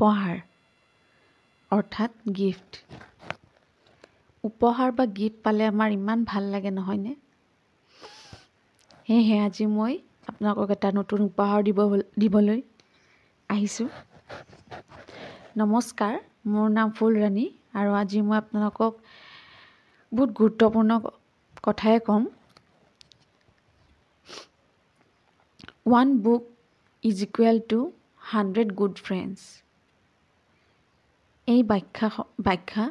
উপহাৰ। 0.00 0.36
অৰ্থাৎ 1.70 2.12
গিফ্ট 2.36 2.72
উপহাৰ 4.44 4.92
বা 5.00 5.04
গিফ্ট 5.18 5.42
পালে 5.44 5.66
আমাৰ 5.72 5.96
ইমান 5.96 6.22
ভাল 6.30 6.46
লাগে 6.54 6.70
নহয়নে? 6.76 7.12
সেয়েহে 9.06 9.36
আজি 9.46 9.66
মই 9.74 9.94
আপোনালোকক 10.28 10.72
এটা 10.76 10.88
নতুন 11.00 11.20
উপহাৰ 11.26 11.58
দিব 11.68 11.78
দিবলৈ 12.24 12.60
আহিছোঁ। 13.50 13.88
নমস্কাৰ 15.60 16.14
মোৰ 16.52 16.66
নাম 16.78 16.88
ফুলৰাণী 16.96 17.46
আৰু 17.78 17.90
আজি 18.00 18.18
মই 18.28 18.36
আপোনালোকক 18.42 18.92
বহুত 20.12 20.30
গুৰুত্বপূৰ্ণ 20.40 20.90
কথাই 21.64 21.96
ক'ম। 22.06 22.22
One 25.86 26.08
book 26.24 26.42
is 27.04 27.16
equal 27.26 27.56
to 27.70 27.78
hundred 28.32 28.68
good 28.80 28.94
friends 29.06 29.40
এই 31.52 31.60
ব্যাখ্যা 31.70 32.08
ব্যাখ্যা 32.46 32.84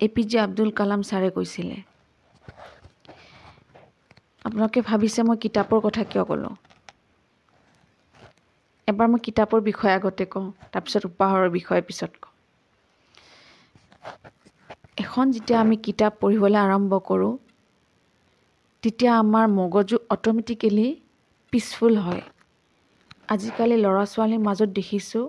A 0.00 0.08
P 0.14 0.22
J 0.30 0.38
Abdul 0.46 0.70
Kalam 0.78 1.00
ছাৰে 1.08 1.28
কৈছিলে। 1.36 1.76
আপোনালোকে 4.46 4.80
ভাবিছে 4.88 5.20
মই 5.28 5.36
কিতাপৰ 5.44 5.78
কথা 5.86 6.02
কিয় 6.10 6.24
ক'লোঁ? 6.28 6.54
এবাৰ 8.88 9.08
মই 9.10 9.20
কিতাপৰ 9.26 9.60
বিষয়ে 9.64 9.94
আগতে 9.94 10.24
কওঁ 10.32 10.46
তাৰপিছত 10.72 11.02
উপহাৰৰ 11.10 11.48
বিষয়ে 11.52 11.82
পিছত 11.88 12.12
কওঁ। 12.20 12.34
এখন 14.96 15.24
যেতিয়া 15.34 15.58
আমি 15.60 15.76
কিতাপ 15.86 16.12
পঢ়িবলৈ 16.20 16.60
আৰম্ভ 16.62 16.92
কৰোঁ 17.08 17.32
তেতিয়া 18.82 19.12
আমাৰ 19.16 19.44
মগজু 19.52 19.96
অট'মেটিকেলি 20.10 20.86
পিচফুল 21.52 21.94
হয়। 21.98 22.22
আজিকালি 23.34 23.76
ল'ৰা 23.80 24.04
ছোৱালীৰ 24.12 24.42
মাজত 24.44 24.70
দেখিছোঁ 24.74 25.24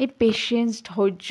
এই 0.00 0.08
পেচিয়েঞ্চ 0.20 0.72
ধৈৰ্য 0.88 1.30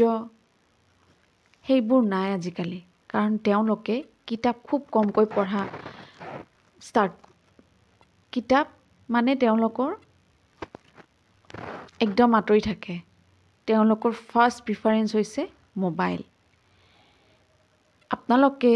সেইবোৰ 1.66 2.02
নাই 2.08 2.28
আজিকালি। 2.34 2.80
কাৰণ 3.10 3.34
তেওঁলোকে 3.46 3.96
কিতাপ 4.28 4.56
খুব 4.68 4.82
কমকৈ 4.94 5.26
পঢ়া 5.36 5.62
ষ্টাৰ্ট 6.82 7.14
কিতাপ 8.34 8.68
মানে 9.10 9.36
তেওঁলোকৰ 9.44 9.92
একদম 12.06 12.30
আঁতৰি 12.40 12.62
থাকে। 12.70 12.96
তেওঁলোকৰ 13.68 14.12
ফাৰ্ষ্ট 14.30 14.60
প্ৰিফাৰেঞ্চ 14.66 15.10
হৈছে 15.18 15.42
মোবাইল 15.84 16.22
আপোনালোকে 18.12 18.74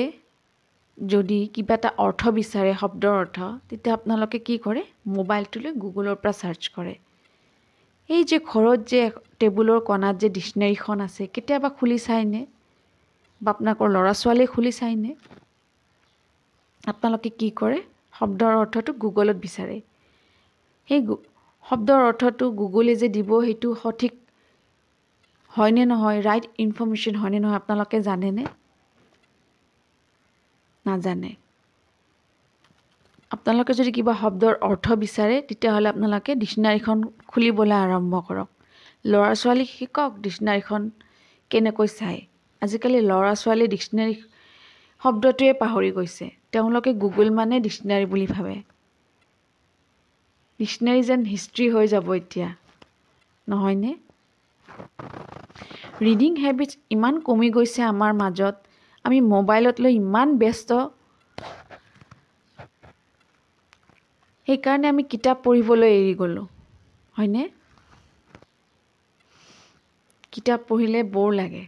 যদি 0.98 1.40
কিবা 1.56 1.76
এটা 1.80 1.90
অৰ্থ 2.06 2.22
বিচাৰে 2.38 2.72
শব্দৰ 2.80 3.14
অৰ্থ 3.18 3.38
তেতিয়া 3.70 3.94
আপোনালোকে 3.96 4.40
কি 4.48 4.56
কৰে? 4.66 4.82
মোবাইলটো 5.18 5.58
লৈ 5.64 5.72
গুগলৰ 5.84 6.16
পৰা 6.24 6.34
চাৰ্চ 6.42 6.64
কৰে। 6.76 6.94
এই 8.10 8.24
যে 8.24 8.38
ঘৰত 8.52 8.80
যে 8.92 9.02
টেবুলৰ 9.40 9.80
কণাত 9.90 10.16
যে 10.22 10.30
ডিক্সনেৰীখন 10.38 10.98
আছে 11.08 11.24
কেতিয়াবা 11.34 11.70
খুলি 11.78 11.98
চায়নে 12.08 12.42
বা 13.42 13.50
আপোনালোকৰ 13.54 13.88
ল'ৰা 13.96 14.14
ছোৱালীয়ে 14.22 14.50
খুলি 14.54 14.72
চায়নে 14.72 15.12
আপোনালোকে 16.84 17.30
কি 17.40 17.50
কৰে? 17.60 17.80
শব্দৰ 18.14 18.54
অৰ্থটো 18.62 18.92
গুগলত 19.04 19.38
বিচাৰে। 19.46 19.78
সেই 20.90 21.00
শব্দৰ 21.66 22.00
অৰ্থটো 22.06 22.46
গুগলে 22.62 22.94
যে 22.96 23.08
দিব 23.10 23.30
সেইটো 23.46 23.70
সঠিক 23.84 24.14
হয়নে 25.52 25.84
নহয়? 25.86 26.20
ৰাইট 26.28 26.46
ইনফৰ্মেশ্যন 26.58 27.16
হয়নে 27.22 27.40
নহয়? 27.40 27.58
আপোনালোকে 27.62 27.98
জানেনে? 28.02 28.44
নাজানে। 30.86 31.32
আপোনালোকে 33.50 33.74
যদি 33.74 33.92
কিবা 33.98 34.14
শব্দৰ 34.14 34.54
অৰ্থ 34.62 34.96
বিচাৰে 35.04 35.36
তেতিয়াহ'লে 35.42 35.90
আপোনালোকে 35.90 36.32
ডিক্সনাৰীখন 36.36 36.98
খুলিবলৈ 37.28 37.78
আৰম্ভ 37.86 38.14
কৰক। 38.28 38.50
ল'ৰা 39.06 39.30
ছোৱালীক 39.34 39.70
শিকক 39.70 40.12
ডিক্সনাৰীখন 40.22 40.82
কেনেকৈ 41.52 41.88
চায় 41.88 42.20
আজিকালি 42.62 43.00
ল'ৰা 43.02 43.32
ছোৱালীয়ে 43.36 43.70
ডিক্সনাৰী 43.70 44.14
শব্দটোৱে 45.02 45.54
পাহৰি 45.54 45.90
গৈছে। 45.92 46.26
তেওঁলোকে 46.52 46.94
গুগল 46.94 47.28
মানে 47.32 47.60
ডিক্সনাৰী 47.60 48.06
বুলি 48.06 48.28
ভাবে। 48.28 48.56
ডিক্সনাৰী 50.60 51.02
যেন 51.04 51.26
হিষ্ট্ৰী 51.26 51.66
হৈ 51.70 51.86
যাব 51.88 52.08
এতিয়া। 52.14 52.50
নহয়নে? 53.48 53.92
ৰিডিং 56.02 56.32
হেবিটছ 56.36 56.74
ইমান 56.90 57.20
কমি 57.20 57.50
গৈছে 57.50 57.82
আমাৰ 57.82 58.12
মাজত। 58.14 58.56
আমি 59.04 59.22
মোবাইলত 59.22 59.76
লৈ 59.82 59.94
ইমান 59.96 60.38
ব্যস্ত। 60.38 60.72
সেইকাৰণে 64.50 64.90
আমি 64.90 65.06
কিতাপ 65.10 65.42
পঢ়িবলৈ 65.44 65.96
এৰি 65.96 66.14
গ'লোঁ। 66.20 66.48
হয়নে? 67.16 67.48
কিতাপ 70.34 70.64
পঢ়িলে 70.68 71.02
বৰ 71.12 71.36
লাগে। 71.36 71.66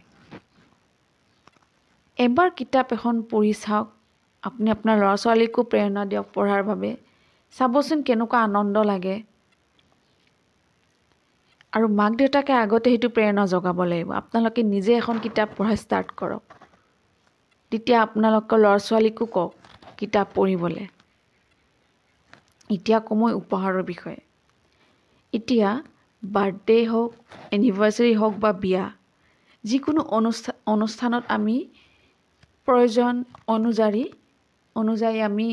এবাৰ 2.18 2.52
কিতাপ 2.56 2.94
এখন 2.94 3.20
পঢ়ি 3.28 3.52
চাওক। 3.58 3.92
আপুনি 4.42 4.72
আপোনাৰ 4.72 4.98
ল'ৰা 4.98 5.12
ছোৱালীকো 5.18 5.64
প্ৰেৰণা 5.68 6.04
দিয়ক 6.06 6.30
পঢ়াৰ 6.32 6.66
বাবে। 6.66 6.92
চাবচোন 7.54 8.00
কেনেকুৱা 8.04 8.40
আনন্দ 8.44 8.84
লাগে। 8.86 9.14
আৰু 11.72 11.86
মাক 11.92 12.16
দেউতাকে 12.16 12.54
আগতে 12.56 12.90
সেইটো 12.90 13.10
প্ৰেৰণা 13.12 13.46
জগাব 13.48 13.82
লাগিব। 13.86 14.12
আপোনালোকে 14.18 14.66
নিজে 14.68 14.96
এখন 14.96 15.22
কিতাপ 15.22 15.54
পঢ়া 15.56 15.74
ষ্টাৰ্ট 15.80 16.16
কৰক। 16.16 16.58
তেতিয়া 17.72 17.96
আপোনালোকৰ 18.00 18.60
ল'ৰা 18.60 18.76
ছোৱালীকো 18.84 19.28
কওক 19.32 19.74
কিতাপ 19.98 20.34
পঢ়িবলৈ। 20.34 20.88
এতিয়া 22.74 22.98
কওঁ 23.06 23.16
মই 23.20 23.32
উপহাৰৰ 23.40 23.82
বিষয়ে। 23.90 24.20
এতিয়া 25.32 25.68
বাৰ্থডে 26.22 26.78
হওক 26.86 27.10
এনিভাৰ্চাৰী 27.56 28.12
হওক 28.20 28.34
বা 28.42 28.50
বিয়া 28.62 28.84
যিকোনো 29.64 30.00
অনুষ্ঠান 30.18 30.54
অনুষ্ঠানত 30.74 31.24
আমি 31.36 31.56
প্ৰয়োজন 32.68 33.14
অনুযায়ী 33.54 34.04
অনুযায়ী 34.76 35.18
আমি 35.28 35.48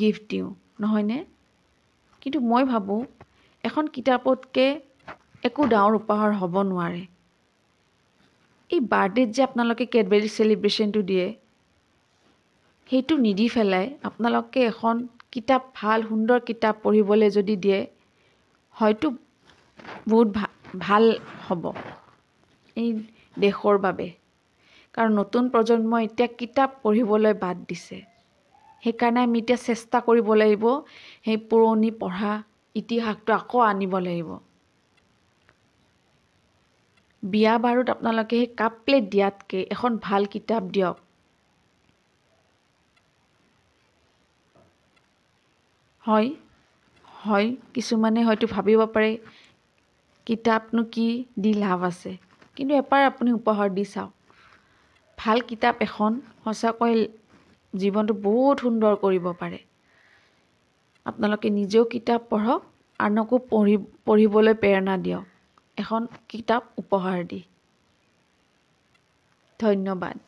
গিফ্ট 0.00 0.22
দিওঁ 0.30 0.48
নহয়নে? 0.80 1.18
কিন্তু 2.22 2.38
মই 2.50 2.64
ভাবোঁ 2.64 3.00
এখন 3.64 3.84
কিতাপতকৈ 3.94 4.68
একো 5.48 5.62
ডাঙৰ 5.72 5.92
উপহাৰ 6.00 6.30
হ'ব 6.40 6.54
নোৱাৰে। 6.70 7.02
এই 8.70 8.80
বাৰ্থডেত 8.92 9.28
যে 9.36 9.40
আপোনালোকে 9.42 9.84
কেডবেৰী 9.92 10.28
চেলিব্ৰেশ্যনটো 10.36 11.00
দিয়ে 11.10 11.26
সেইটো 12.90 13.14
নিদি 13.16 13.46
পেলাই 13.54 13.86
আপোনালোকে 14.02 14.60
এখন 14.72 14.96
কিতাপ 15.32 15.62
ভাল 15.74 15.98
সুন্দৰ 16.08 16.38
কিতাপ 16.48 16.74
পঢ়িবলৈ 16.82 17.28
যদি 17.34 17.54
দিয়ে 17.64 17.80
হয়তো 18.74 19.06
বহুত 20.08 20.28
ভা 20.36 20.46
ভাল 20.80 21.04
হ'ব 21.44 21.64
এই 22.76 22.88
দেশৰ 23.36 23.76
বাবে। 23.80 24.08
কাৰণ 24.94 25.12
নতুন 25.14 25.50
প্ৰজন্মই 25.52 26.08
এতিয়া 26.08 26.28
কিতাপ 26.38 26.70
পঢ়িবলৈ 26.82 27.34
বাদ 27.40 27.56
দিছে। 27.68 27.98
সেইকাৰণে 28.82 29.20
আমি 29.22 29.38
এতিয়া 29.42 29.58
চেষ্টা 29.62 29.98
কৰিব 30.06 30.28
লাগিব 30.36 30.64
সেই 31.24 31.38
পুৰণি 31.48 31.90
পঢ়া 32.00 32.32
ইতিহাসটো 32.76 33.30
আকৌ 33.34 33.58
আনিব 33.66 33.94
লাগিব। 34.00 34.30
বিয়া 37.22 37.54
বাৰুত 37.64 37.86
আপোনালোকে 37.90 38.36
সেই 38.38 38.48
কাপ 38.56 38.72
প্লেট 38.84 39.04
দিয়াতকৈ 39.10 39.62
এখন 39.70 39.98
ভাল 40.02 40.22
কিতাপ 40.32 40.62
দিয়ক। 40.72 40.96
হয় 46.04 46.28
হয় 47.08 47.48
কিছুমানে 47.74 48.20
হয়তো 48.24 48.46
ভাবিব 48.50 48.80
পাৰে 48.94 49.10
কিতাপনো 50.26 50.82
কি 50.92 51.06
দি 51.38 51.52
লাভ 51.58 51.80
আছে। 51.84 52.12
কিন্তু 52.56 52.72
এবাৰ 52.76 53.02
আপুনি 53.06 53.30
উপহাৰ 53.34 53.68
দি 53.74 53.84
চাওক। 53.88 54.12
ভাল 55.18 55.38
কিতাপ 55.48 55.74
এখন 55.80 56.12
সঁচাকৈ 56.44 56.94
জীৱনটো 57.74 58.14
বহুত 58.22 58.56
সুন্দৰ 58.62 58.98
কৰিব 59.00 59.28
পাৰে। 59.38 59.60
আপোনালোকে 61.06 61.48
নিজেও 61.50 61.84
কিতাপ 61.84 62.20
পঢ়ক 62.30 62.60
আনকো 63.00 63.36
পঢ়ি 63.48 63.76
পঢ়িবলৈ 64.04 64.54
প্ৰেৰণা 64.56 64.94
দিয়ক। 65.02 65.24
এখন 65.78 66.10
কিতাপ 66.28 66.62
উপহাৰ 66.78 67.24
দি। 67.28 67.40
ধন্যবাদ। 69.60 70.20